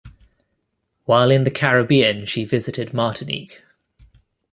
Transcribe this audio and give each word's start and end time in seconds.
While 1.05 1.29
in 1.29 1.43
the 1.43 1.51
Caribbean, 1.51 2.25
she 2.25 2.43
visited 2.43 2.91
Martinique. 2.91 3.61